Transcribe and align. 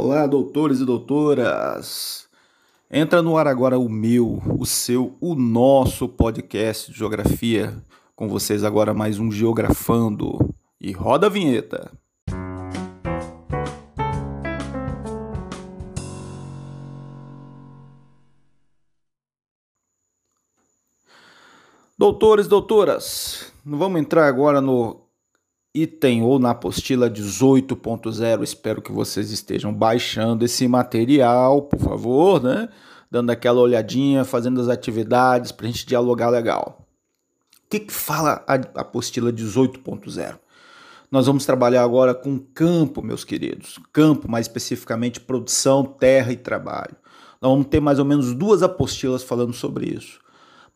Olá, 0.00 0.28
doutores 0.28 0.78
e 0.78 0.84
doutoras! 0.84 2.28
Entra 2.88 3.20
no 3.20 3.36
ar 3.36 3.48
agora 3.48 3.80
o 3.80 3.88
meu, 3.88 4.40
o 4.56 4.64
seu, 4.64 5.16
o 5.20 5.34
nosso 5.34 6.08
podcast 6.08 6.92
de 6.92 6.96
geografia. 6.96 7.84
Com 8.14 8.28
vocês 8.28 8.62
agora 8.62 8.94
mais 8.94 9.18
um 9.18 9.28
Geografando. 9.28 10.54
E 10.80 10.92
roda 10.92 11.26
a 11.26 11.28
vinheta! 11.28 11.90
Doutores 21.98 22.46
doutoras, 22.46 23.52
vamos 23.64 24.00
entrar 24.00 24.28
agora 24.28 24.60
no 24.60 25.07
item 25.82 26.22
ou 26.22 26.38
na 26.38 26.50
apostila 26.50 27.10
18.0. 27.10 28.42
Espero 28.42 28.82
que 28.82 28.92
vocês 28.92 29.30
estejam 29.30 29.72
baixando 29.72 30.44
esse 30.44 30.66
material, 30.66 31.62
por 31.62 31.80
favor, 31.80 32.42
né? 32.42 32.68
Dando 33.10 33.30
aquela 33.30 33.60
olhadinha, 33.60 34.24
fazendo 34.24 34.60
as 34.60 34.68
atividades 34.68 35.52
para 35.52 35.66
a 35.66 35.70
gente 35.70 35.86
dialogar 35.86 36.28
legal. 36.28 36.86
O 37.66 37.70
que, 37.70 37.80
que 37.80 37.92
fala 37.92 38.44
a 38.46 38.54
apostila 38.80 39.32
18.0? 39.32 40.38
Nós 41.10 41.26
vamos 41.26 41.46
trabalhar 41.46 41.82
agora 41.82 42.14
com 42.14 42.38
campo, 42.38 43.02
meus 43.02 43.24
queridos. 43.24 43.78
Campo, 43.92 44.30
mais 44.30 44.46
especificamente 44.46 45.20
produção, 45.20 45.84
terra 45.84 46.32
e 46.32 46.36
trabalho. 46.36 46.96
Nós 47.40 47.50
vamos 47.50 47.66
ter 47.68 47.80
mais 47.80 47.98
ou 47.98 48.04
menos 48.04 48.34
duas 48.34 48.62
apostilas 48.62 49.22
falando 49.22 49.54
sobre 49.54 49.86
isso. 49.86 50.20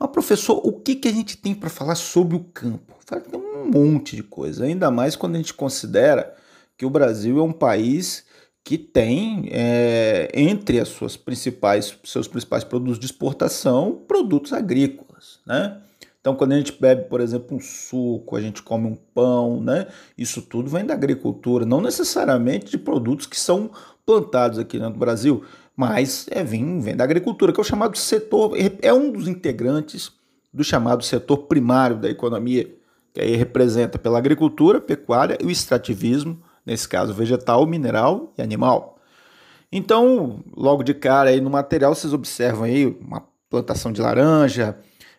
Mas, 0.03 0.11
professor, 0.11 0.61
o 0.65 0.73
que, 0.73 0.97
que 0.97 1.07
a 1.07 1.13
gente 1.13 1.37
tem 1.37 1.55
para 1.55 1.71
falar 1.71 1.95
sobre 1.95 2.37
o 2.37 2.41
campo? 2.41 2.97
Tem 3.07 3.41
um 3.41 3.71
monte 3.71 4.17
de 4.17 4.23
coisa, 4.25 4.65
ainda 4.65 4.91
mais 4.91 5.15
quando 5.15 5.37
a 5.37 5.39
gente 5.39 5.55
considera 5.55 6.35
que 6.77 6.85
o 6.85 6.91
Brasil 6.91 7.39
é 7.39 7.43
um 7.43 7.53
país 7.53 8.27
que 8.65 8.77
tem 8.77 9.49
é, 9.53 10.29
entre 10.35 10.81
as 10.81 10.89
suas 10.89 11.17
principais, 11.17 11.97
seus 12.03 12.27
principais 12.27 12.65
produtos 12.65 12.99
de 12.99 13.07
exportação 13.07 14.03
produtos 14.09 14.53
agrícolas, 14.53 15.39
né? 15.47 15.81
Então, 16.21 16.35
quando 16.35 16.53
a 16.53 16.57
gente 16.57 16.73
bebe, 16.81 17.09
por 17.09 17.21
exemplo, 17.21 17.57
um 17.57 17.61
suco, 17.61 18.37
a 18.37 18.41
gente 18.41 18.61
come 18.63 18.87
um 18.87 18.95
pão, 18.95 19.61
né? 19.61 19.87
Isso 20.19 20.43
tudo 20.43 20.69
vem 20.69 20.85
da 20.85 20.95
agricultura, 20.95 21.65
não 21.65 21.81
necessariamente 21.81 22.73
de 22.73 22.79
produtos 22.79 23.27
que 23.27 23.39
são 23.39 23.71
plantados 24.05 24.59
aqui 24.59 24.79
no 24.79 24.91
Brasil 24.91 25.45
mas 25.77 26.27
é, 26.31 26.45
vem, 26.45 26.81
vem 26.81 26.97
da 26.97 27.05
agricultura, 27.05 27.53
que 27.53 27.61
é 27.61 27.63
o 27.63 27.65
chamado 27.65 27.97
setor, 27.97 28.53
é 28.81 28.93
um 28.93 29.11
dos 29.11 29.27
integrantes 29.27 30.13
do 30.53 30.63
chamado 30.63 31.03
setor 31.03 31.39
primário 31.39 31.97
da 31.97 32.11
economia, 32.11 32.71
que 33.13 33.21
aí 33.21 33.37
representa 33.37 33.99
pela 33.99 34.19
agricultura, 34.19 34.81
pecuária 34.81 35.39
e 35.41 35.47
o 35.47 35.51
extrativismo, 35.51 36.41
nesse 36.65 36.89
caso 36.89 37.15
vegetal, 37.15 37.67
mineral 37.67 38.33
e 38.37 38.43
animal. 38.43 38.99
Então, 39.71 40.45
logo 40.55 40.83
de 40.83 40.93
cara 40.93 41.31
aí 41.31 41.41
no 41.41 41.49
material 41.49 41.95
vocês 41.95 42.13
observam 42.13 42.65
aí 42.65 42.87
uma 42.87 43.27
plantação 43.49 43.91
de 43.91 44.03
laranja, 44.03 44.77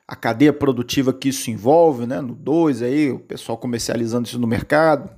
a 0.07 0.15
cadeia 0.15 0.53
produtiva 0.53 1.11
que 1.11 1.29
isso 1.29 1.49
envolve, 1.49 2.05
né? 2.05 2.21
No 2.21 2.35
2 2.35 2.83
aí, 2.83 3.11
o 3.11 3.19
pessoal 3.19 3.57
comercializando 3.57 4.27
isso 4.27 4.39
no 4.39 4.45
mercado, 4.45 5.09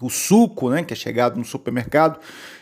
o 0.00 0.10
suco, 0.10 0.70
né, 0.70 0.82
que 0.82 0.92
é 0.92 0.96
chegado 0.96 1.38
no 1.38 1.44
supermercado. 1.44 2.18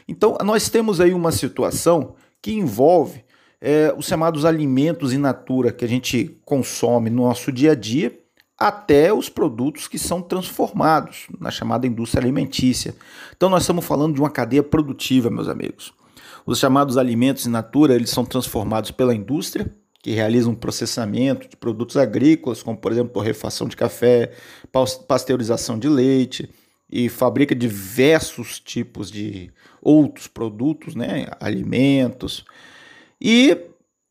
Então, 0.06 0.36
nós 0.44 0.69
temos 0.69 1.00
aí 1.00 1.12
uma 1.12 1.33
situação 1.33 2.14
que 2.42 2.53
envolve 2.53 3.25
é, 3.61 3.94
os 3.97 4.06
chamados 4.06 4.44
alimentos 4.44 5.12
in 5.12 5.19
natura 5.19 5.72
que 5.72 5.84
a 5.84 5.89
gente 5.89 6.41
consome 6.44 7.11
no 7.11 7.25
nosso 7.25 7.50
dia 7.53 7.72
a 7.72 7.75
dia, 7.75 8.19
até 8.59 9.12
os 9.12 9.28
produtos 9.28 9.86
que 9.86 9.98
são 9.98 10.20
transformados 10.20 11.27
na 11.39 11.50
chamada 11.50 11.86
indústria 11.86 12.20
alimentícia. 12.20 12.94
Então, 13.36 13.48
nós 13.48 13.62
estamos 13.62 13.84
falando 13.84 14.14
de 14.14 14.20
uma 14.20 14.31
cadeia 14.31 14.62
produtiva, 14.62 15.31
meus 15.31 15.48
amigos. 15.48 15.92
Os 16.44 16.59
chamados 16.59 16.97
alimentos 16.97 17.47
in 17.47 17.50
natura, 17.50 17.94
eles 17.94 18.11
são 18.11 18.25
transformados 18.25 18.91
pela 18.91 19.14
indústria, 19.14 19.70
que 20.03 20.12
realiza 20.12 20.48
um 20.48 20.55
processamento 20.55 21.48
de 21.48 21.56
produtos 21.56 21.97
agrícolas, 21.97 22.62
como 22.62 22.78
por 22.78 22.93
exemplo 22.93 23.12
torrefação 23.12 23.69
de 23.69 23.77
café, 23.77 24.32
pasteurização 25.06 25.78
de 25.78 25.88
leite, 25.88 26.48
e 26.91 27.09
fabrica 27.09 27.54
diversos 27.54 28.59
tipos 28.59 29.10
de 29.10 29.50
outros 29.82 30.26
produtos, 30.26 30.94
né, 30.94 31.26
alimentos. 31.41 32.44
E 33.21 33.56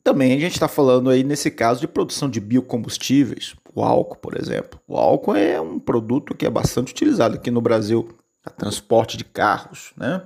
também 0.03 0.33
a 0.33 0.39
gente 0.39 0.53
está 0.53 0.67
falando 0.67 1.09
aí 1.09 1.23
nesse 1.23 1.51
caso 1.51 1.81
de 1.81 1.87
produção 1.87 2.29
de 2.29 2.39
biocombustíveis, 2.39 3.55
o 3.73 3.83
álcool, 3.83 4.17
por 4.17 4.39
exemplo. 4.39 4.79
O 4.87 4.97
álcool 4.97 5.35
é 5.35 5.59
um 5.59 5.79
produto 5.79 6.35
que 6.35 6.45
é 6.45 6.49
bastante 6.49 6.91
utilizado 6.91 7.35
aqui 7.35 7.51
no 7.51 7.61
Brasil 7.61 8.09
para 8.41 8.53
transporte 8.53 9.17
de 9.17 9.25
carros, 9.25 9.91
né? 9.97 10.23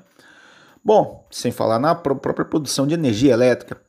Bom, 0.84 1.28
sem 1.30 1.52
falar 1.52 1.80
na 1.80 1.94
própria 1.94 2.46
produção 2.46 2.88
de 2.88 2.94
energia 2.94 3.34
elétrica. 3.34 3.82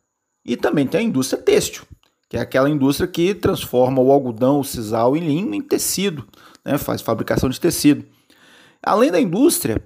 E 0.44 0.56
também 0.56 0.86
tem 0.86 1.00
a 1.00 1.04
indústria 1.04 1.40
têxtil, 1.40 1.84
que 2.28 2.36
é 2.36 2.40
aquela 2.40 2.68
indústria 2.68 3.08
que 3.08 3.34
transforma 3.34 4.00
o 4.00 4.10
algodão, 4.10 4.60
o 4.60 4.64
sisal 4.64 5.16
em 5.16 5.20
linho 5.20 5.54
em 5.54 5.62
tecido, 5.62 6.26
né? 6.64 6.76
faz 6.76 7.00
fabricação 7.00 7.48
de 7.48 7.60
tecido. 7.60 8.04
Além 8.82 9.10
da 9.10 9.20
indústria, 9.20 9.82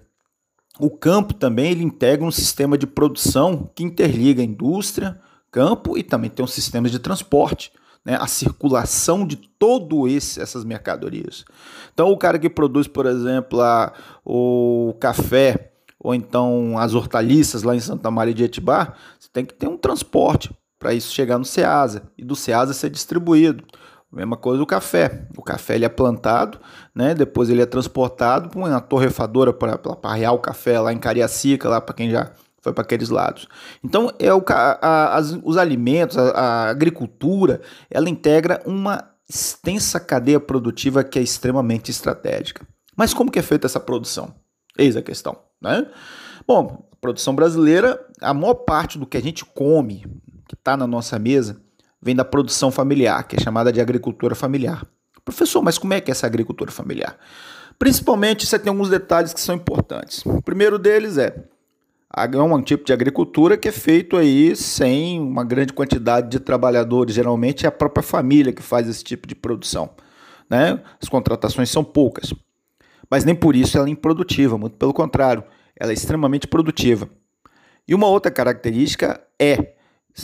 o 0.79 0.91
campo 0.91 1.35
também 1.35 1.73
ele 1.73 1.85
integra 1.85 2.25
um 2.27 2.31
sistema 2.31 2.77
de 2.77 2.87
produção 2.87 3.71
que 3.75 3.85
interliga 3.85 4.43
indústria, 4.43 5.21
campo 5.51 5.97
e 5.97 6.03
também 6.03 6.31
tem 6.31 6.45
um 6.45 6.49
sistema 6.49 6.89
de 6.89 6.99
transporte, 6.99 7.73
né, 8.05 8.17
a 8.21 8.27
circulação 8.27 9.27
de 9.27 9.37
todo 9.37 10.07
essas 10.09 10.65
mercadorias. 10.65 11.45
Então 11.93 12.11
o 12.11 12.17
cara 12.17 12.39
que 12.39 12.49
produz, 12.49 12.87
por 12.87 13.07
exemplo, 13.07 13.61
a, 13.61 13.93
o 14.25 14.95
café 15.01 15.73
ou 15.99 16.15
então 16.15 16.79
as 16.79 16.95
hortaliças 16.95 17.63
lá 17.63 17.75
em 17.75 17.81
Santa 17.81 18.11
Maria 18.11 18.35
de 18.35 18.45
Etibá, 18.45 18.95
você 19.19 19.29
tem 19.33 19.45
que 19.45 19.55
ter 19.55 19.67
um 19.67 19.77
transporte 19.79 20.51
para 20.79 20.95
isso 20.95 21.13
chegar 21.13 21.39
no 21.39 21.45
Ceasa 21.45 22.03
e 22.17 22.25
do 22.25 22.37
Ceasa 22.37 22.73
ser 22.73 22.91
distribuído. 22.91 23.65
Mesma 24.13 24.37
coisa 24.37 24.63
o 24.63 24.67
café. 24.67 25.27
O 25.37 25.43
café 25.43 25.75
ele 25.75 25.85
é 25.85 25.89
plantado, 25.89 26.59
né? 26.95 27.15
depois 27.15 27.51
ele 27.51 27.61
é 27.61 27.67
transportado 27.67 28.49
para 28.49 28.59
uma 28.59 28.81
torrefadora 28.81 29.53
para 29.53 29.79
arrear 30.03 30.33
o 30.33 30.39
café 30.39 30.81
lá 30.81 30.93
em 30.93 30.99
Cariacica, 30.99 31.69
lá 31.69 31.81
para 31.81 31.95
quem 31.95 32.11
já 32.11 32.33
foi 32.67 32.73
para 32.73 32.83
aqueles 32.83 33.11
lados. 33.11 33.47
Então, 33.85 34.11
é 34.19 34.33
o, 34.35 34.43
a, 34.49 35.17
as, 35.17 35.39
os 35.45 35.57
alimentos, 35.57 36.19
a, 36.19 36.31
a 36.31 36.71
agricultura, 36.71 37.61
ela 37.89 38.09
integra 38.09 38.61
uma 38.67 39.05
extensa 39.29 40.01
cadeia 40.01 40.41
produtiva 40.41 41.05
que 41.05 41.19
é 41.19 41.23
extremamente 41.23 41.91
estratégica. 41.91 42.67
Mas 42.97 43.13
como 43.13 43.31
que 43.31 43.39
é 43.39 43.43
feita 43.43 43.67
essa 43.67 43.79
produção? 43.79 44.35
Eis 44.79 44.97
a 44.97 45.03
questão, 45.03 45.39
né? 45.61 45.87
Bom, 46.47 46.89
a 46.93 46.97
produção 46.97 47.35
brasileira, 47.35 48.05
a 48.21 48.35
maior 48.35 48.55
parte 48.55 48.99
do 48.99 49.07
que 49.07 49.17
a 49.17 49.23
gente 49.23 49.45
come, 49.45 50.05
que 50.49 50.55
está 50.55 50.77
na 50.77 50.87
nossa 50.87 51.19
mesa, 51.19 51.61
vem 52.07 52.15
da 52.15 52.25
produção 52.25 52.71
familiar, 52.71 53.27
que 53.27 53.37
é 53.37 53.41
chamada 53.41 53.73
de 53.73 53.81
agricultura 53.81 54.35
familiar. 54.35 54.87
Professor, 55.25 55.61
mas 55.61 55.77
como 55.77 55.93
é 55.93 56.01
que 56.01 56.11
é 56.11 56.13
essa 56.13 56.27
agricultura 56.27 56.71
familiar? 56.71 57.19
Principalmente 57.79 58.47
você 58.47 58.59
tem 58.59 58.71
alguns 58.71 58.89
detalhes 58.89 59.35
que 59.35 59.41
são 59.41 59.57
importantes. 59.57 60.25
O 60.25 60.41
primeiro 60.41 60.79
deles 60.79 61.19
é 61.19 61.35
é 62.17 62.41
um 62.41 62.63
tipo 62.63 62.85
de 62.85 62.93
agricultura 62.95 63.59
que 63.59 63.69
é 63.69 63.73
feito 63.73 64.17
aí 64.17 64.57
sem 64.57 65.21
uma 65.21 65.45
grande 65.45 65.73
quantidade 65.73 66.31
de 66.31 66.41
trabalhadores. 66.41 67.15
Geralmente 67.15 67.67
é 67.67 67.69
a 67.69 67.73
própria 67.73 68.03
família 68.03 68.53
que 68.53 68.63
faz 68.63 68.89
esse 68.89 69.05
tipo 69.05 69.27
de 69.27 69.35
produção. 69.35 69.91
Né? 70.49 70.81
As 71.03 71.09
contratações 71.09 71.69
são 71.69 71.85
poucas. 71.85 72.33
Mas 73.11 73.25
nem 73.25 73.35
por 73.35 73.55
isso 73.55 73.77
ela 73.77 73.89
é 73.89 73.91
improdutiva, 73.91 74.57
muito 74.57 74.77
pelo 74.77 74.95
contrário, 74.95 75.45
ela 75.79 75.91
é 75.91 75.95
extremamente 75.95 76.47
produtiva. 76.47 77.11
E 77.87 77.95
uma 77.95 78.07
outra 78.07 78.31
característica 78.31 79.21
é 79.39 79.76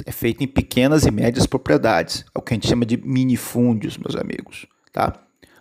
é 0.07 0.13
feito 0.13 0.43
em 0.43 0.47
pequenas 0.47 1.05
e 1.05 1.11
médias 1.11 1.47
propriedades. 1.47 2.25
É 2.35 2.39
o 2.39 2.43
que 2.43 2.55
a 2.55 2.57
gente 2.57 2.69
chama 2.69 2.87
de 2.87 2.97
minifúndios, 2.97 3.99
meus 3.99 4.17
amigos. 4.17 4.67
Tá? 4.93 5.13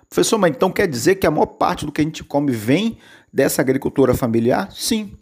Professor, 0.10 0.38
mas 0.38 0.52
então 0.52 0.72
quer 0.72 0.88
dizer 0.88 1.16
que 1.16 1.28
a 1.28 1.32
maior 1.32 1.46
parte 1.46 1.86
do 1.86 1.92
que 1.92 2.02
a 2.02 2.04
gente 2.04 2.24
come 2.24 2.52
vem 2.52 2.98
dessa 3.32 3.62
agricultura 3.62 4.14
familiar? 4.14 4.72
Sim. 4.72 5.14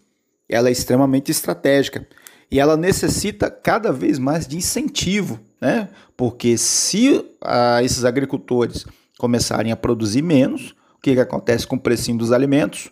Ela 0.48 0.70
é 0.70 0.72
extremamente 0.72 1.32
estratégica. 1.32 2.08
E 2.52 2.60
ela 2.60 2.76
necessita 2.76 3.52
cada 3.52 3.92
vez 3.92 4.18
mais 4.18 4.48
de 4.48 4.58
incentivo, 4.58 5.40
né? 5.62 5.90
Porque 6.18 6.58
se 6.58 7.24
ah, 7.42 7.84
esses 7.84 8.04
agricultores 8.04 8.86
começarem 9.18 9.72
a 9.72 9.76
produzir 9.76 10.24
menos, 10.24 10.72
o 10.98 11.02
que, 11.02 11.14
que 11.14 11.20
acontece 11.20 11.68
com 11.68 11.76
o 11.76 11.80
precinho 11.80 12.18
dos 12.18 12.32
alimentos? 12.32 12.90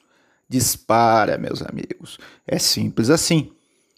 Dispara, 0.48 1.38
meus 1.38 1.62
amigos. 1.64 2.20
É 2.46 2.60
simples 2.60 3.10
assim. 3.10 3.52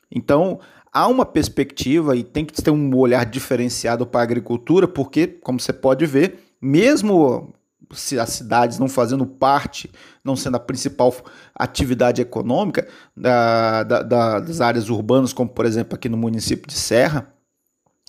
Então, 0.09 0.59
há 0.91 1.07
uma 1.07 1.25
perspectiva 1.25 2.15
e 2.15 2.23
tem 2.23 2.45
que 2.45 2.61
ter 2.61 2.71
um 2.71 2.95
olhar 2.95 3.25
diferenciado 3.25 4.05
para 4.05 4.21
a 4.21 4.23
agricultura, 4.23 4.87
porque, 4.87 5.27
como 5.27 5.59
você 5.59 5.73
pode 5.73 6.05
ver, 6.05 6.39
mesmo 6.61 7.53
se 7.93 8.19
as 8.19 8.29
cidades 8.29 8.77
não 8.77 8.87
fazendo 8.87 9.25
parte, 9.25 9.89
não 10.23 10.35
sendo 10.35 10.57
a 10.57 10.59
principal 10.59 11.13
atividade 11.55 12.21
econômica 12.21 12.87
da, 13.15 13.83
da, 13.83 14.01
da, 14.03 14.39
das 14.39 14.61
áreas 14.61 14.89
urbanas, 14.89 15.33
como 15.33 15.49
por 15.49 15.65
exemplo 15.65 15.95
aqui 15.95 16.07
no 16.07 16.17
município 16.17 16.67
de 16.67 16.75
Serra, 16.75 17.33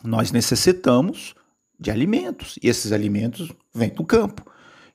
nós 0.04 0.32
necessitamos 0.32 1.34
de 1.78 1.90
alimentos 1.90 2.58
e 2.62 2.68
esses 2.68 2.92
alimentos 2.92 3.50
vêm 3.74 3.90
do 3.90 4.04
campo. 4.04 4.44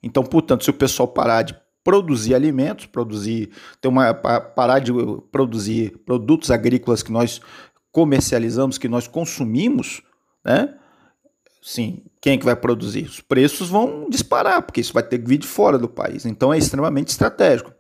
Então, 0.04 0.24
portanto, 0.24 0.64
se 0.64 0.70
o 0.70 0.74
pessoal 0.74 1.08
parar 1.08 1.42
de 1.42 1.56
produzir 1.84 2.34
alimentos, 2.36 2.86
produzir, 2.86 3.50
ter 3.80 3.88
uma, 3.88 4.14
parar 4.14 4.80
de 4.80 4.92
produzir 5.32 5.98
produtos 6.06 6.52
agrícolas 6.52 7.04
que 7.04 7.12
nós 7.12 7.42
comercializamos, 7.96 8.78
que 8.78 8.90
nós 8.90 9.08
consumimos, 9.08 10.02
né? 10.44 10.74
Sim, 11.62 12.04
quem 12.20 12.34
é 12.34 12.38
que 12.38 12.44
vai 12.44 12.54
produzir? 12.54 13.06
Os 13.06 13.22
preços 13.22 13.70
vão 13.70 14.10
disparar, 14.10 14.62
porque 14.64 14.82
isso 14.82 14.92
vai 14.92 15.02
ter 15.02 15.18
que 15.18 15.30
vir 15.30 15.38
de 15.38 15.48
fora 15.48 15.78
do 15.78 15.88
país. 15.88 16.26
Então 16.26 16.54
é 16.54 16.58
extremamente 16.58 17.08
estratégico. 17.08 17.72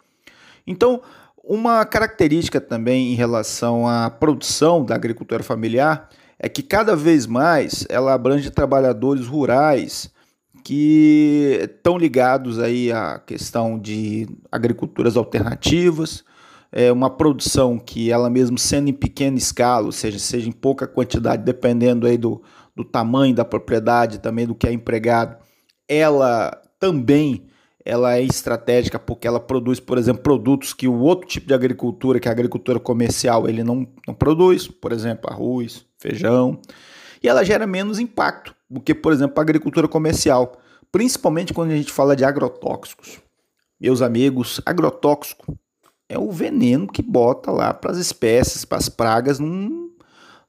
Então, 0.65 1.01
uma 1.43 1.83
característica 1.83 2.61
também 2.61 3.11
em 3.11 3.15
relação 3.15 3.85
à 3.85 4.09
produção 4.09 4.85
da 4.85 4.95
agricultura 4.95 5.43
familiar 5.43 6.07
é 6.39 6.47
que 6.47 6.63
cada 6.63 6.95
vez 6.95 7.25
mais 7.25 7.85
ela 7.89 8.13
abrange 8.13 8.49
trabalhadores 8.49 9.27
rurais 9.27 10.09
que 10.63 11.59
estão 11.61 11.97
ligados 11.97 12.57
aí 12.57 12.89
à 12.89 13.19
questão 13.19 13.77
de 13.77 14.29
agriculturas 14.49 15.17
alternativas, 15.17 16.23
é 16.77 16.91
uma 16.91 17.09
produção 17.09 17.79
que 17.79 18.11
ela 18.11 18.29
mesmo 18.29 18.57
sendo 18.57 18.89
em 18.89 18.93
pequena 18.93 19.37
escala, 19.37 19.85
ou 19.85 19.93
seja, 19.93 20.19
seja 20.19 20.49
em 20.49 20.51
pouca 20.51 20.85
quantidade, 20.85 21.41
dependendo 21.41 22.05
aí 22.05 22.17
do, 22.17 22.43
do 22.75 22.83
tamanho 22.83 23.33
da 23.33 23.45
propriedade, 23.45 24.19
também 24.19 24.45
do 24.45 24.53
que 24.53 24.67
é 24.67 24.73
empregado, 24.73 25.37
ela 25.87 26.51
também 26.77 27.47
ela 27.85 28.17
é 28.17 28.23
estratégica 28.23 28.99
porque 28.99 29.25
ela 29.25 29.39
produz, 29.39 29.79
por 29.79 29.97
exemplo, 29.97 30.21
produtos 30.21 30.73
que 30.73 30.85
o 30.85 30.99
outro 30.99 31.27
tipo 31.29 31.47
de 31.47 31.53
agricultura, 31.53 32.19
que 32.19 32.27
é 32.27 32.31
a 32.31 32.33
agricultura 32.33 32.79
comercial, 32.79 33.47
ele 33.47 33.63
não, 33.63 33.87
não 34.05 34.13
produz, 34.13 34.67
por 34.67 34.91
exemplo, 34.91 35.31
arroz, 35.31 35.85
feijão, 35.97 36.59
e 37.23 37.29
ela 37.29 37.45
gera 37.45 37.65
menos 37.65 37.99
impacto 37.99 38.53
do 38.69 38.81
que, 38.81 38.93
por 38.93 39.13
exemplo, 39.13 39.35
a 39.37 39.41
agricultura 39.41 39.87
comercial, 39.87 40.59
principalmente 40.91 41.53
quando 41.53 41.71
a 41.71 41.77
gente 41.77 41.91
fala 41.91 42.17
de 42.17 42.25
agrotóxicos. 42.25 43.19
Meus 43.79 44.01
amigos, 44.01 44.59
agrotóxico 44.65 45.57
é 46.07 46.17
o 46.17 46.31
veneno 46.31 46.87
que 46.87 47.01
bota 47.01 47.51
lá 47.51 47.73
para 47.73 47.91
as 47.91 47.97
espécies, 47.97 48.65
para 48.65 48.77
as 48.77 48.89
pragas 48.89 49.39
não, 49.39 49.89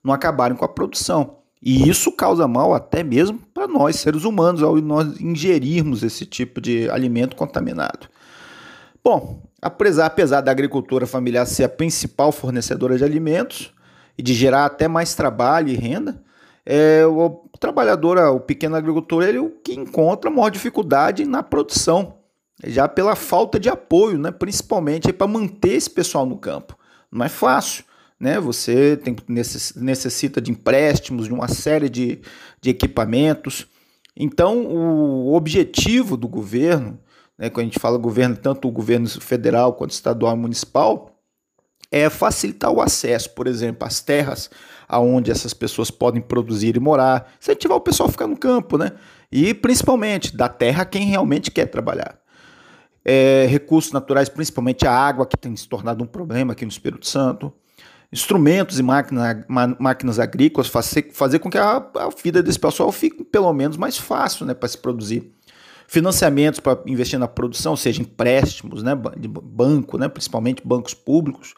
não 0.02 0.12
acabarem 0.12 0.56
com 0.56 0.64
a 0.64 0.68
produção. 0.68 1.36
E 1.62 1.88
isso 1.88 2.12
causa 2.12 2.46
mal 2.46 2.74
até 2.74 3.02
mesmo 3.02 3.40
para 3.52 3.66
nós, 3.66 3.96
seres 3.96 4.24
humanos, 4.24 4.62
ao 4.62 4.76
nós 4.76 5.20
ingerirmos 5.20 6.02
esse 6.02 6.26
tipo 6.26 6.60
de 6.60 6.88
alimento 6.90 7.34
contaminado. 7.34 8.08
Bom, 9.02 9.42
apesar, 9.62 10.06
apesar 10.06 10.40
da 10.42 10.50
agricultura 10.50 11.06
familiar 11.06 11.46
ser 11.46 11.64
a 11.64 11.68
principal 11.68 12.30
fornecedora 12.30 12.98
de 12.98 13.04
alimentos 13.04 13.72
e 14.18 14.22
de 14.22 14.34
gerar 14.34 14.66
até 14.66 14.86
mais 14.86 15.14
trabalho 15.14 15.68
e 15.68 15.74
renda, 15.74 16.22
é, 16.64 17.06
o 17.06 17.42
trabalhador, 17.60 18.18
o 18.18 18.40
pequeno 18.40 18.76
agricultor, 18.76 19.22
ele 19.22 19.38
é 19.38 19.40
o 19.40 19.50
que 19.50 19.72
encontra 19.72 20.30
maior 20.30 20.50
dificuldade 20.50 21.24
na 21.24 21.42
produção, 21.42 22.15
já 22.64 22.88
pela 22.88 23.14
falta 23.14 23.58
de 23.58 23.68
apoio, 23.68 24.18
né, 24.18 24.30
principalmente 24.30 25.12
para 25.12 25.26
manter 25.26 25.74
esse 25.74 25.90
pessoal 25.90 26.24
no 26.24 26.38
campo. 26.38 26.76
Não 27.10 27.24
é 27.24 27.28
fácil 27.28 27.84
né? 28.18 28.40
Você 28.40 28.96
tem, 28.96 29.14
necessita 29.28 30.40
de 30.40 30.50
empréstimos, 30.50 31.26
de 31.26 31.32
uma 31.32 31.48
série 31.48 31.88
de, 31.88 32.20
de 32.60 32.70
equipamentos. 32.70 33.66
Então, 34.16 34.64
o 34.64 35.34
objetivo 35.34 36.16
do 36.16 36.26
governo, 36.26 36.98
né, 37.38 37.50
quando 37.50 37.66
a 37.66 37.68
gente 37.68 37.78
fala 37.78 37.98
governo, 37.98 38.36
tanto 38.36 38.66
o 38.66 38.72
governo 38.72 39.08
federal 39.08 39.74
quanto 39.74 39.90
estadual 39.90 40.34
e 40.34 40.38
municipal, 40.38 41.12
é 41.92 42.08
facilitar 42.10 42.72
o 42.72 42.80
acesso, 42.80 43.30
por 43.30 43.46
exemplo, 43.46 43.86
às 43.86 44.00
terras 44.00 44.50
aonde 44.88 45.30
essas 45.30 45.52
pessoas 45.52 45.90
podem 45.90 46.22
produzir 46.22 46.76
e 46.76 46.80
morar, 46.80 47.32
incentivar 47.40 47.76
o 47.76 47.80
pessoal 47.80 48.08
a 48.08 48.12
ficar 48.12 48.26
no 48.26 48.36
campo, 48.36 48.78
né? 48.78 48.92
E 49.30 49.52
principalmente 49.52 50.36
da 50.36 50.48
terra 50.48 50.82
a 50.82 50.86
quem 50.86 51.06
realmente 51.06 51.50
quer 51.50 51.66
trabalhar. 51.66 52.18
É, 53.08 53.46
recursos 53.48 53.92
naturais, 53.92 54.28
principalmente 54.28 54.84
a 54.84 54.92
água, 54.92 55.26
que 55.26 55.36
tem 55.36 55.54
se 55.54 55.68
tornado 55.68 56.02
um 56.02 56.06
problema 56.08 56.54
aqui 56.54 56.64
no 56.64 56.70
Espírito 56.72 57.06
Santo 57.06 57.52
instrumentos 58.12 58.78
e 58.78 58.82
máquina, 58.82 59.44
máquinas 59.78 60.18
agrícolas, 60.18 60.68
fazer, 60.68 61.10
fazer 61.12 61.38
com 61.38 61.50
que 61.50 61.58
a, 61.58 61.76
a 61.76 62.08
vida 62.22 62.42
desse 62.42 62.58
pessoal 62.58 62.90
fique 62.92 63.24
pelo 63.24 63.52
menos 63.52 63.76
mais 63.76 63.98
fácil 63.98 64.46
né, 64.46 64.54
para 64.54 64.68
se 64.68 64.78
produzir. 64.78 65.32
Financiamentos 65.88 66.58
para 66.58 66.80
investir 66.86 67.18
na 67.18 67.28
produção, 67.28 67.72
ou 67.72 67.76
seja, 67.76 68.00
empréstimos 68.00 68.82
né, 68.82 68.92
de 69.16 69.28
banco, 69.28 69.98
né, 69.98 70.08
principalmente 70.08 70.66
bancos 70.66 70.94
públicos, 70.94 71.54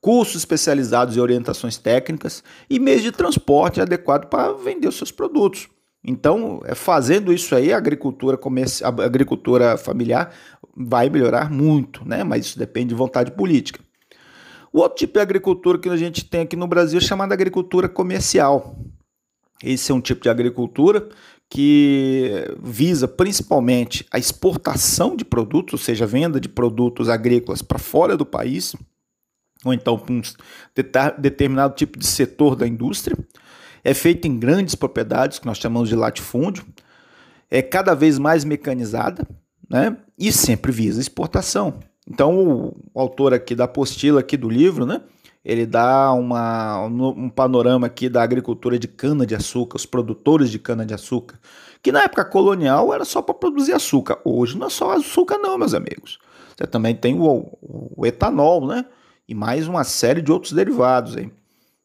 cursos 0.00 0.36
especializados 0.36 1.16
e 1.16 1.20
orientações 1.20 1.78
técnicas 1.78 2.42
e 2.68 2.78
meios 2.78 3.02
de 3.02 3.12
transporte 3.12 3.80
adequado 3.80 4.26
para 4.28 4.52
vender 4.52 4.88
os 4.88 4.96
seus 4.96 5.10
produtos. 5.10 5.68
Então, 6.02 6.62
é 6.64 6.74
fazendo 6.74 7.32
isso 7.32 7.54
aí, 7.54 7.72
a 7.72 7.76
agricultura, 7.76 8.38
a 8.82 9.04
agricultura 9.04 9.76
familiar 9.76 10.34
vai 10.74 11.10
melhorar 11.10 11.50
muito, 11.50 12.06
né? 12.08 12.24
mas 12.24 12.46
isso 12.46 12.58
depende 12.58 12.88
de 12.88 12.94
vontade 12.94 13.30
política. 13.32 13.80
O 14.72 14.78
outro 14.78 14.98
tipo 14.98 15.14
de 15.14 15.20
agricultura 15.20 15.78
que 15.78 15.88
a 15.88 15.96
gente 15.96 16.24
tem 16.24 16.42
aqui 16.42 16.56
no 16.56 16.66
Brasil 16.66 16.98
é 16.98 17.02
chamada 17.02 17.34
agricultura 17.34 17.88
comercial. 17.88 18.76
Esse 19.62 19.92
é 19.92 19.94
um 19.94 20.00
tipo 20.00 20.22
de 20.22 20.30
agricultura 20.30 21.08
que 21.50 22.44
visa 22.62 23.08
principalmente 23.08 24.06
a 24.10 24.18
exportação 24.18 25.16
de 25.16 25.24
produtos, 25.24 25.72
ou 25.74 25.78
seja, 25.78 26.04
a 26.04 26.08
venda 26.08 26.40
de 26.40 26.48
produtos 26.48 27.08
agrícolas 27.08 27.60
para 27.60 27.78
fora 27.78 28.16
do 28.16 28.24
país, 28.24 28.76
ou 29.64 29.74
então 29.74 29.98
para 29.98 30.14
um 30.14 30.22
determinado 31.18 31.74
tipo 31.74 31.98
de 31.98 32.06
setor 32.06 32.54
da 32.54 32.66
indústria. 32.66 33.18
É 33.82 33.94
feito 33.94 34.26
em 34.26 34.38
grandes 34.38 34.74
propriedades, 34.74 35.38
que 35.38 35.46
nós 35.46 35.58
chamamos 35.58 35.88
de 35.88 35.96
latifúndio, 35.96 36.64
é 37.50 37.60
cada 37.62 37.94
vez 37.94 38.18
mais 38.18 38.44
mecanizada 38.44 39.26
né? 39.68 39.96
e 40.18 40.30
sempre 40.32 40.70
visa 40.70 41.00
exportação. 41.00 41.80
Então, 42.08 42.74
o 42.92 43.00
autor 43.00 43.32
aqui 43.32 43.54
da 43.54 43.64
apostila 43.64 44.20
aqui 44.20 44.36
do 44.36 44.48
livro, 44.48 44.84
né? 44.84 45.00
Ele 45.44 45.64
dá 45.64 46.12
uma, 46.12 46.84
um 46.84 47.30
panorama 47.30 47.86
aqui 47.86 48.10
da 48.10 48.22
agricultura 48.22 48.78
de 48.78 48.86
cana-de-açúcar, 48.86 49.76
os 49.76 49.86
produtores 49.86 50.50
de 50.50 50.58
cana-de-açúcar, 50.58 51.38
que 51.82 51.90
na 51.90 52.02
época 52.02 52.26
colonial 52.26 52.92
era 52.92 53.06
só 53.06 53.22
para 53.22 53.34
produzir 53.34 53.72
açúcar. 53.72 54.18
Hoje 54.22 54.58
não 54.58 54.66
é 54.66 54.70
só 54.70 54.90
açúcar 54.92 55.38
não, 55.38 55.56
meus 55.56 55.72
amigos. 55.72 56.18
Você 56.54 56.66
também 56.66 56.94
tem 56.94 57.18
o, 57.18 57.58
o 57.62 58.04
etanol, 58.04 58.66
né? 58.66 58.84
E 59.26 59.34
mais 59.34 59.66
uma 59.66 59.82
série 59.82 60.20
de 60.20 60.30
outros 60.30 60.52
derivados 60.52 61.16
aí. 61.16 61.30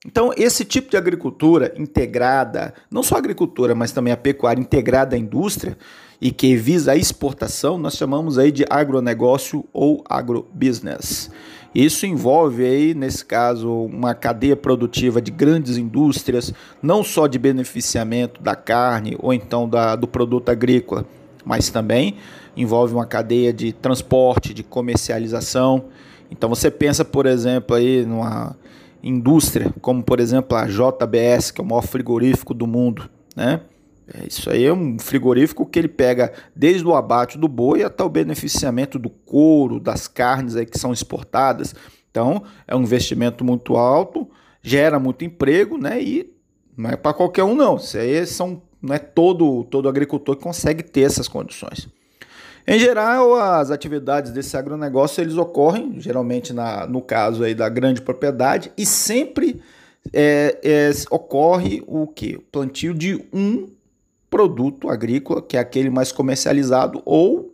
Então, 0.06 0.32
esse 0.38 0.64
tipo 0.64 0.92
de 0.92 0.98
agricultura 0.98 1.74
integrada, 1.78 2.76
não 2.92 3.02
só 3.02 3.16
a 3.16 3.18
agricultura, 3.18 3.74
mas 3.74 3.92
também 3.92 4.14
a 4.14 4.18
pecuária 4.18 4.62
integrada 4.62 5.16
à 5.16 5.20
indústria, 5.20 5.76
e 6.22 6.32
que 6.32 6.56
visa 6.56 6.92
a 6.92 6.96
exportação, 6.96 7.78
nós 7.78 7.96
chamamos 7.96 8.38
aí 8.38 8.52
de 8.52 8.66
agronegócio 8.70 9.66
ou 9.74 10.04
agrobusiness. 10.08 11.30
Isso 11.74 12.06
envolve 12.06 12.64
aí, 12.64 12.94
nesse 12.94 13.26
caso, 13.26 13.70
uma 13.70 14.14
cadeia 14.14 14.56
produtiva 14.56 15.22
de 15.22 15.32
grandes 15.32 15.76
indústrias, 15.76 16.54
não 16.82 17.04
só 17.04 17.28
de 17.28 17.38
beneficiamento 17.38 18.42
da 18.42 18.56
carne 18.56 19.18
ou 19.20 19.34
então 19.34 19.68
da, 19.68 19.96
do 19.96 20.08
produto 20.08 20.50
agrícola, 20.50 21.04
mas 21.44 21.70
também 21.70 22.16
envolve 22.56 22.94
uma 22.94 23.06
cadeia 23.06 23.52
de 23.52 23.74
transporte, 23.74 24.54
de 24.54 24.64
comercialização. 24.64 25.86
Então 26.32 26.48
você 26.48 26.72
pensa, 26.72 27.04
por 27.04 27.26
exemplo, 27.26 27.76
aí 27.76 28.06
numa 28.06 28.56
indústria, 29.06 29.72
como 29.82 30.04
por 30.04 30.20
exemplo 30.20 30.58
a 30.58 30.66
JBS, 30.66 31.52
que 31.52 31.62
é 31.62 31.64
o 31.64 31.68
maior 31.68 31.84
frigorífico 31.84 32.54
do 32.54 32.66
mundo, 32.66 33.10
né? 33.36 33.62
É, 34.08 34.28
isso 34.28 34.50
aí 34.52 34.66
é 34.66 34.74
um 34.74 35.00
frigorífico 35.00 35.66
que 35.66 35.80
ele 35.80 35.88
pega 35.88 36.32
desde 36.56 36.86
o 36.86 36.96
abate 36.96 37.38
do 37.38 37.48
boi 37.48 37.84
até 37.84 38.04
o 38.04 38.10
beneficiamento 38.10 39.00
do 39.00 39.10
couro, 39.10 39.80
das 39.80 40.08
carnes 40.08 40.56
aí 40.56 40.66
que 40.66 40.78
são 40.78 40.94
exportadas. 40.94 41.74
Então, 42.12 42.44
é 42.68 42.76
um 42.76 42.82
investimento 42.82 43.44
muito 43.44 43.76
alto, 43.76 44.30
gera 44.62 45.00
muito 45.00 45.26
emprego, 45.26 45.78
né? 45.78 46.02
E 46.02 46.32
não 46.78 46.92
é 46.92 46.96
para 46.96 47.14
qualquer 47.14 47.44
um 47.44 47.56
não. 47.56 47.78
Isso 47.78 47.98
aí 47.98 48.26
são, 48.28 48.62
não 48.80 48.94
é 48.94 49.00
todo 49.00 49.64
todo 49.66 49.90
agricultor 49.90 50.36
que 50.36 50.44
consegue 50.44 50.84
ter 50.84 51.02
essas 51.02 51.28
condições. 51.28 51.88
Em 52.68 52.80
geral, 52.80 53.36
as 53.36 53.70
atividades 53.70 54.32
desse 54.32 54.58
agronegócio 54.58 55.22
eles 55.22 55.38
ocorrem 55.38 56.00
geralmente 56.00 56.52
na, 56.52 56.88
no 56.88 57.02
caso 57.02 57.44
aí 57.44 57.54
da 57.54 57.70
grande 57.70 58.02
propriedade 58.02 58.72
e 58.76 58.86
sempre 58.86 59.62
é, 60.12 60.60
é, 60.64 60.92
ocorre 61.12 61.84
o 61.86 62.08
que? 62.08 62.40
Plantio 62.52 62.94
de 62.94 63.24
um 63.32 63.68
produto 64.30 64.90
agrícola, 64.90 65.42
que 65.42 65.58
é 65.58 65.60
aquele 65.60 65.90
mais 65.90 66.12
comercializado, 66.12 67.02
ou 67.06 67.54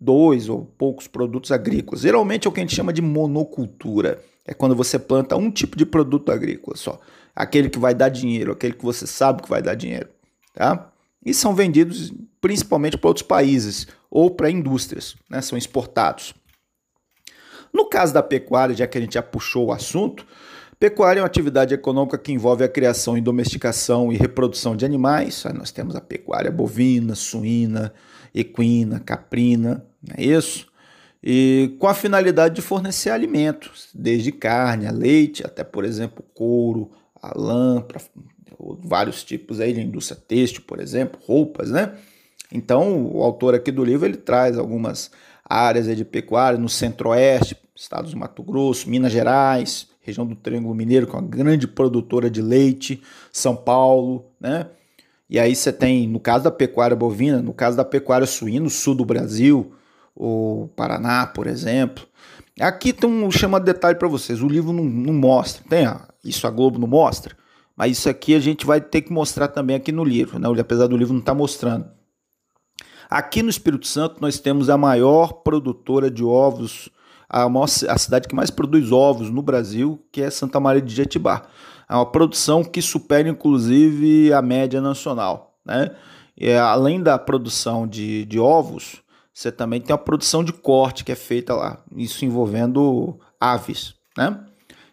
dois 0.00 0.48
ou 0.48 0.64
poucos 0.76 1.06
produtos 1.06 1.50
agrícolas. 1.50 2.02
Geralmente 2.02 2.46
é 2.46 2.50
o 2.50 2.52
que 2.52 2.60
a 2.60 2.62
gente 2.62 2.74
chama 2.74 2.92
de 2.92 3.02
monocultura. 3.02 4.20
É 4.46 4.54
quando 4.54 4.74
você 4.74 4.98
planta 4.98 5.36
um 5.36 5.50
tipo 5.50 5.76
de 5.76 5.86
produto 5.86 6.30
agrícola 6.30 6.76
só. 6.76 7.00
Aquele 7.34 7.68
que 7.68 7.78
vai 7.78 7.94
dar 7.94 8.08
dinheiro, 8.08 8.52
aquele 8.52 8.74
que 8.74 8.84
você 8.84 9.06
sabe 9.06 9.42
que 9.42 9.48
vai 9.48 9.62
dar 9.62 9.74
dinheiro. 9.74 10.08
Tá? 10.54 10.90
E 11.28 11.34
são 11.34 11.54
vendidos 11.54 12.12
principalmente 12.40 12.96
para 12.96 13.08
outros 13.08 13.26
países 13.26 13.86
ou 14.10 14.30
para 14.30 14.50
indústrias, 14.50 15.16
né? 15.28 15.40
são 15.40 15.58
exportados. 15.58 16.34
No 17.72 17.88
caso 17.88 18.14
da 18.14 18.22
pecuária, 18.22 18.74
já 18.74 18.86
que 18.86 18.96
a 18.96 19.00
gente 19.00 19.14
já 19.14 19.22
puxou 19.22 19.66
o 19.66 19.72
assunto, 19.72 20.26
Pecuária 20.78 21.18
é 21.18 21.22
uma 21.22 21.26
atividade 21.26 21.74
econômica 21.74 22.16
que 22.16 22.30
envolve 22.30 22.62
a 22.62 22.68
criação 22.68 23.18
e 23.18 23.20
domesticação 23.20 24.12
e 24.12 24.16
reprodução 24.16 24.76
de 24.76 24.84
animais. 24.84 25.44
Aí 25.44 25.52
nós 25.52 25.72
temos 25.72 25.96
a 25.96 26.00
pecuária 26.00 26.52
bovina, 26.52 27.16
suína, 27.16 27.92
equina, 28.32 29.00
caprina, 29.00 29.84
não 30.00 30.14
é 30.16 30.22
isso? 30.22 30.68
e 31.22 31.74
com 31.78 31.88
a 31.88 31.94
finalidade 31.94 32.54
de 32.54 32.62
fornecer 32.62 33.10
alimentos, 33.10 33.88
desde 33.94 34.30
carne, 34.30 34.86
a 34.86 34.92
leite, 34.92 35.44
até 35.44 35.64
por 35.64 35.84
exemplo 35.84 36.24
couro, 36.32 36.90
a 37.20 37.36
lã, 37.36 37.80
pra, 37.80 38.00
vários 38.82 39.22
tipos 39.22 39.60
aí 39.60 39.72
de 39.72 39.80
indústria 39.80 40.20
têxtil, 40.20 40.62
por 40.66 40.80
exemplo, 40.80 41.20
roupas, 41.24 41.70
né? 41.70 41.94
Então 42.52 43.06
o 43.06 43.22
autor 43.22 43.54
aqui 43.54 43.70
do 43.70 43.84
livro 43.84 44.06
ele 44.06 44.16
traz 44.16 44.58
algumas 44.58 45.10
áreas 45.44 45.94
de 45.96 46.04
pecuária 46.04 46.58
no 46.58 46.68
centro-oeste, 46.68 47.56
estados 47.74 48.12
do 48.12 48.18
Mato 48.18 48.42
Grosso, 48.42 48.90
Minas 48.90 49.12
Gerais, 49.12 49.88
região 50.00 50.26
do 50.26 50.34
Triângulo 50.34 50.74
Mineiro, 50.74 51.06
que 51.06 51.14
é 51.14 51.18
uma 51.18 51.28
grande 51.28 51.68
produtora 51.68 52.30
de 52.30 52.42
leite, 52.42 53.02
São 53.32 53.54
Paulo, 53.54 54.26
né? 54.40 54.66
E 55.30 55.38
aí 55.38 55.54
você 55.54 55.70
tem, 55.72 56.08
no 56.08 56.18
caso 56.18 56.44
da 56.44 56.50
pecuária 56.50 56.96
bovina, 56.96 57.42
no 57.42 57.52
caso 57.52 57.76
da 57.76 57.84
pecuária 57.84 58.26
suína, 58.26 58.68
sul 58.70 58.94
do 58.94 59.04
Brasil, 59.04 59.74
o 60.16 60.68
Paraná, 60.74 61.26
por 61.26 61.46
exemplo. 61.46 62.06
Aqui 62.58 62.92
tem 62.92 63.08
um 63.08 63.30
chama 63.30 63.60
de 63.60 63.66
detalhe 63.66 63.98
para 63.98 64.08
vocês, 64.08 64.42
o 64.42 64.48
livro 64.48 64.72
não, 64.72 64.84
não 64.84 65.12
mostra, 65.12 65.62
tem 65.68 65.86
isso 66.24 66.46
a 66.46 66.50
Globo 66.50 66.78
não 66.78 66.88
mostra, 66.88 67.36
mas 67.78 67.96
isso 67.96 68.08
aqui 68.08 68.34
a 68.34 68.40
gente 68.40 68.66
vai 68.66 68.80
ter 68.80 69.02
que 69.02 69.12
mostrar 69.12 69.46
também 69.46 69.76
aqui 69.76 69.92
no 69.92 70.02
livro, 70.02 70.36
né? 70.36 70.48
apesar 70.60 70.88
do 70.88 70.96
livro 70.96 71.14
não 71.14 71.20
estar 71.20 71.30
tá 71.30 71.38
mostrando. 71.38 71.88
Aqui 73.08 73.40
no 73.40 73.48
Espírito 73.48 73.86
Santo 73.86 74.16
nós 74.20 74.40
temos 74.40 74.68
a 74.68 74.76
maior 74.76 75.32
produtora 75.44 76.10
de 76.10 76.24
ovos, 76.24 76.88
a, 77.28 77.48
maior, 77.48 77.68
a 77.88 77.96
cidade 77.96 78.26
que 78.26 78.34
mais 78.34 78.50
produz 78.50 78.90
ovos 78.90 79.30
no 79.30 79.42
Brasil, 79.42 80.04
que 80.10 80.20
é 80.20 80.28
Santa 80.28 80.58
Maria 80.58 80.82
de 80.82 80.92
Jetibá. 80.92 81.46
É 81.88 81.94
uma 81.94 82.04
produção 82.04 82.64
que 82.64 82.82
supera 82.82 83.28
inclusive 83.28 84.32
a 84.32 84.42
média 84.42 84.80
nacional. 84.80 85.56
Né? 85.64 85.94
E, 86.36 86.52
além 86.52 87.00
da 87.00 87.16
produção 87.16 87.86
de, 87.86 88.24
de 88.24 88.40
ovos, 88.40 89.02
você 89.32 89.52
também 89.52 89.80
tem 89.80 89.94
a 89.94 89.98
produção 89.98 90.42
de 90.42 90.52
corte 90.52 91.04
que 91.04 91.12
é 91.12 91.16
feita 91.16 91.54
lá, 91.54 91.80
isso 91.96 92.24
envolvendo 92.24 93.20
aves. 93.40 93.94
Né? 94.16 94.36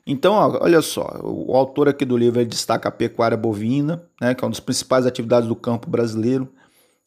Então, 0.07 0.33
olha 0.33 0.81
só, 0.81 1.19
o 1.23 1.55
autor 1.55 1.89
aqui 1.89 2.05
do 2.05 2.15
livro 2.15 2.45
destaca 2.45 2.89
a 2.89 2.91
pecuária 2.91 3.35
bovina, 3.35 4.03
né, 4.21 4.35
que 4.35 4.43
é 4.43 4.45
uma 4.45 4.51
das 4.51 4.59
principais 4.59 5.05
atividades 5.05 5.47
do 5.47 5.55
campo 5.55 5.89
brasileiro. 5.89 6.47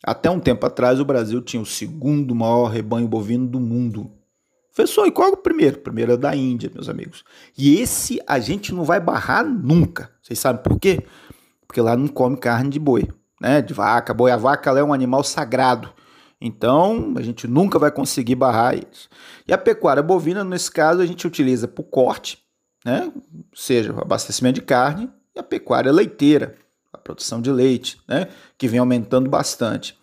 Até 0.02 0.28
um 0.28 0.40
tempo 0.40 0.67
atrás, 0.67 0.99
o 0.99 1.05
Brasil 1.05 1.40
tinha 1.40 1.62
o 1.62 1.67
segundo 1.67 2.35
maior 2.35 2.67
rebanho 2.67 3.07
bovino 3.07 3.47
do 3.47 3.61
mundo. 3.61 4.11
Professor, 4.75 5.07
e 5.07 5.11
qual 5.11 5.28
é 5.28 5.33
o 5.33 5.37
primeiro? 5.37 5.76
O 5.76 5.81
primeiro 5.81 6.12
é 6.12 6.17
da 6.17 6.35
Índia, 6.37 6.71
meus 6.73 6.88
amigos. 6.88 7.25
E 7.57 7.81
esse 7.81 8.21
a 8.26 8.38
gente 8.38 8.73
não 8.73 8.85
vai 8.85 9.00
barrar 9.00 9.45
nunca. 9.45 10.11
Vocês 10.23 10.38
sabem 10.38 10.62
por 10.62 10.78
quê? 10.78 11.05
Porque 11.67 11.81
lá 11.81 11.97
não 11.97 12.07
come 12.07 12.37
carne 12.37 12.71
de 12.71 12.78
boi, 12.78 13.09
né? 13.40 13.61
De 13.61 13.75
vaca. 13.75 14.14
Boi, 14.14 14.31
a 14.31 14.37
vaca 14.37 14.71
é 14.71 14.85
um 14.85 14.93
animal 14.93 15.25
sagrado. 15.25 15.93
Então, 16.40 17.14
a 17.17 17.23
gente 17.23 17.49
nunca 17.49 17.76
vai 17.76 17.90
conseguir 17.90 18.37
barrar 18.37 18.76
isso. 18.76 19.09
E 19.49 19.52
a 19.52 19.59
pecuária 19.59 20.02
bovina, 20.02 20.45
nesse 20.45 20.71
caso, 20.71 21.00
a 21.00 21.07
gente 21.07 21.26
utiliza 21.26 21.67
para 21.67 21.83
o 21.83 21.85
corte, 21.85 22.38
né? 22.88 23.12
Seja, 23.54 23.92
o 23.92 24.00
abastecimento 24.00 24.54
de 24.54 24.62
carne, 24.62 25.11
e 25.37 25.38
a 25.38 25.42
pecuária 25.42 25.92
leiteira, 25.92 26.54
a 26.90 26.97
produção 26.97 27.42
de 27.42 27.52
leite, 27.52 27.99
né? 28.09 28.28
Que 28.57 28.66
vem 28.66 28.80
aumentando 28.80 29.28
bastante. 29.28 29.97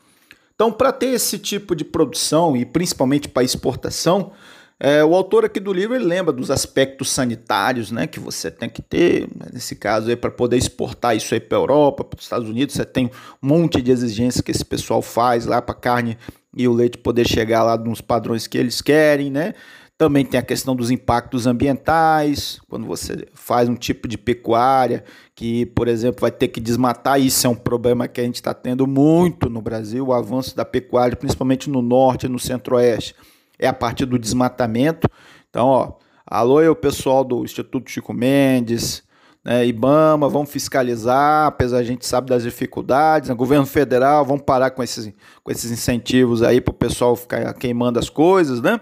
Então, 0.53 0.71
para 0.71 0.91
ter 0.91 1.07
esse 1.07 1.39
tipo 1.39 1.75
de 1.75 1.83
produção 1.83 2.55
e 2.55 2.63
principalmente 2.63 3.27
para 3.27 3.43
exportação, 3.43 4.31
é, 4.79 5.03
o 5.03 5.15
autor 5.15 5.45
aqui 5.45 5.59
do 5.59 5.73
livro 5.73 5.95
ele 5.95 6.05
lembra 6.05 6.31
dos 6.31 6.51
aspectos 6.51 7.09
sanitários 7.09 7.91
né, 7.91 8.07
que 8.07 8.19
você 8.19 8.51
tem 8.51 8.69
que 8.69 8.81
ter, 8.81 9.21
né, 9.35 9.47
nesse 9.53 9.75
caso, 9.75 10.15
para 10.17 10.29
poder 10.29 10.57
exportar 10.57 11.15
isso 11.15 11.33
aí 11.33 11.39
para 11.39 11.57
a 11.57 11.61
Europa, 11.61 12.03
para 12.03 12.17
os 12.17 12.23
Estados 12.23 12.49
Unidos, 12.49 12.75
você 12.75 12.85
tem 12.85 13.09
um 13.41 13.47
monte 13.47 13.81
de 13.81 13.89
exigências 13.89 14.41
que 14.41 14.51
esse 14.51 14.65
pessoal 14.65 15.01
faz 15.01 15.45
lá 15.45 15.61
para 15.61 15.73
a 15.73 15.79
carne 15.79 16.17
e 16.55 16.67
o 16.67 16.73
leite 16.73 16.97
poder 16.97 17.27
chegar 17.27 17.63
lá 17.63 17.77
nos 17.77 17.99
padrões 17.99 18.47
que 18.47 18.57
eles 18.57 18.81
querem, 18.81 19.29
né? 19.29 19.53
Também 19.97 20.25
tem 20.25 20.37
a 20.37 20.43
questão 20.43 20.75
dos 20.75 20.91
impactos 20.91 21.47
ambientais, 21.47 22.59
quando 22.69 22.85
você 22.85 23.27
faz 23.33 23.69
um 23.69 23.75
tipo 23.75 24.09
de 24.09 24.17
pecuária 24.17 25.05
que, 25.33 25.65
por 25.67 25.87
exemplo, 25.87 26.19
vai 26.19 26.31
ter 26.31 26.49
que 26.49 26.59
desmatar, 26.59 27.19
isso 27.19 27.47
é 27.47 27.49
um 27.49 27.55
problema 27.55 28.05
que 28.07 28.19
a 28.19 28.23
gente 28.23 28.35
está 28.35 28.53
tendo 28.53 28.85
muito 28.85 29.49
no 29.49 29.61
Brasil, 29.61 30.07
o 30.07 30.13
avanço 30.13 30.53
da 30.53 30.65
pecuária, 30.65 31.15
principalmente 31.15 31.69
no 31.69 31.81
norte 31.81 32.25
e 32.25 32.29
no 32.29 32.37
centro-oeste 32.37 33.15
é 33.57 33.67
a 33.67 33.73
partir 33.73 34.05
do 34.05 34.19
desmatamento. 34.19 35.07
Então, 35.49 35.67
ó, 35.67 35.93
alô 36.25 36.61
o 36.69 36.75
pessoal 36.75 37.23
do 37.23 37.43
Instituto 37.43 37.89
Chico 37.89 38.13
Mendes, 38.13 39.03
né, 39.43 39.65
IBAMA, 39.65 40.27
vamos 40.27 40.49
fiscalizar, 40.49 41.47
apesar 41.47 41.77
a 41.77 41.83
gente 41.83 42.05
sabe 42.05 42.29
das 42.29 42.43
dificuldades, 42.43 43.29
né, 43.29 43.35
governo 43.35 43.65
federal, 43.65 44.25
vamos 44.25 44.43
parar 44.43 44.71
com 44.71 44.83
esses, 44.83 45.13
com 45.43 45.51
esses 45.51 45.71
incentivos 45.71 46.41
aí 46.41 46.59
para 46.59 46.71
o 46.71 46.75
pessoal 46.75 47.15
ficar 47.15 47.53
queimando 47.53 47.99
as 47.99 48.09
coisas, 48.09 48.59
né? 48.61 48.81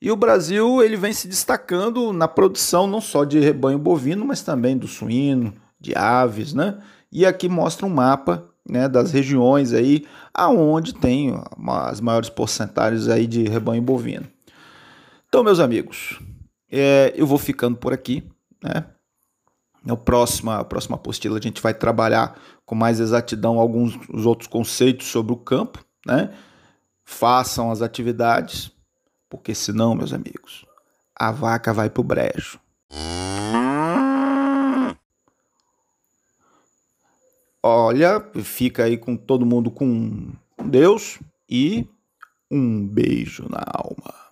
E 0.00 0.10
o 0.10 0.16
Brasil 0.16 0.82
ele 0.82 0.96
vem 0.96 1.12
se 1.12 1.26
destacando 1.26 2.12
na 2.12 2.28
produção 2.28 2.86
não 2.86 3.00
só 3.00 3.24
de 3.24 3.40
rebanho 3.40 3.78
bovino, 3.78 4.24
mas 4.24 4.42
também 4.42 4.76
do 4.76 4.86
suíno, 4.86 5.54
de 5.80 5.94
aves, 5.96 6.54
né? 6.54 6.78
E 7.10 7.26
aqui 7.26 7.48
mostra 7.48 7.84
um 7.84 7.90
mapa 7.90 8.48
né, 8.68 8.88
das 8.88 9.10
regiões 9.10 9.72
aí 9.72 10.06
aonde 10.32 10.94
tem 10.94 11.34
as 11.66 12.00
maiores 12.00 12.28
porcentagens 12.28 13.08
aí 13.08 13.26
de 13.26 13.48
rebanho 13.48 13.82
bovino. 13.82 14.26
Então, 15.28 15.42
meus 15.42 15.58
amigos, 15.58 16.20
é, 16.70 17.12
eu 17.16 17.26
vou 17.26 17.38
ficando 17.38 17.76
por 17.76 17.92
aqui, 17.92 18.22
né? 18.62 18.84
Na 19.84 19.96
próxima, 19.96 20.64
próxima 20.64 20.96
apostila 20.96 21.38
a 21.38 21.40
gente 21.40 21.62
vai 21.62 21.72
trabalhar 21.72 22.38
com 22.66 22.74
mais 22.74 23.00
exatidão 23.00 23.58
alguns 23.58 23.98
os 24.12 24.26
outros 24.26 24.46
conceitos 24.46 25.06
sobre 25.06 25.32
o 25.32 25.36
campo, 25.36 25.84
né? 26.06 26.30
Façam 27.04 27.70
as 27.70 27.80
atividades, 27.80 28.70
porque 29.28 29.54
senão, 29.54 29.94
meus 29.94 30.12
amigos, 30.12 30.64
a 31.14 31.30
vaca 31.30 31.72
vai 31.72 31.90
pro 31.90 32.02
brejo. 32.02 32.60
Olha, 37.62 38.20
fica 38.42 38.84
aí 38.84 38.96
com 38.96 39.16
todo 39.16 39.44
mundo 39.44 39.70
com 39.70 40.32
Deus 40.64 41.18
e 41.50 41.86
um 42.50 42.86
beijo 42.86 43.48
na 43.48 43.62
alma. 43.66 44.27